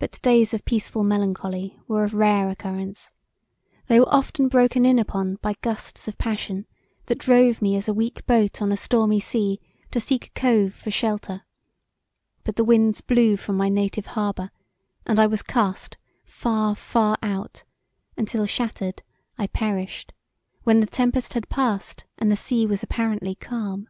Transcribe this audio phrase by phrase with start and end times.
[0.00, 3.12] But days of peaceful melancholy were of rare occurence[:]
[3.86, 6.66] they were often broken in upon by gusts of passion
[7.06, 9.60] that drove me as a weak boat on a stormy sea
[9.92, 11.44] to seek a cove for shelter;
[12.42, 14.50] but the winds blew from my native harbour
[15.06, 17.62] and I was cast far, far out
[18.16, 19.00] untill shattered
[19.38, 20.12] I perished
[20.64, 23.88] when the tempest had passed and the sea was apparently calm.